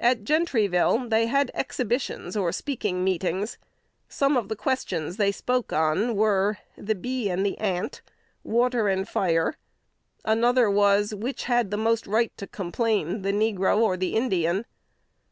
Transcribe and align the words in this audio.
At 0.00 0.22
Gentryville 0.22 1.08
"they 1.10 1.26
had 1.26 1.50
exhibitions 1.52 2.36
or 2.36 2.52
speaking 2.52 3.02
meetings." 3.02 3.58
Some 4.08 4.36
of 4.36 4.48
the 4.48 4.54
questions 4.54 5.16
they 5.16 5.32
spoke 5.32 5.72
on 5.72 6.14
were, 6.14 6.58
The 6.76 6.94
Bee 6.94 7.28
and 7.28 7.44
the 7.44 7.58
Ant, 7.58 8.00
Water 8.44 8.86
and 8.86 9.08
Fire: 9.08 9.54
another 10.24 10.70
was, 10.70 11.12
Which 11.12 11.46
had 11.46 11.72
the 11.72 11.76
most 11.76 12.06
right 12.06 12.30
to 12.36 12.46
complain, 12.46 13.22
the 13.22 13.32
Negro 13.32 13.78
or 13.78 13.96
the 13.96 14.14
Indian? 14.14 14.64